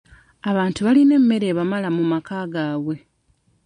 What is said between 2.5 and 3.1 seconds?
gaabwe.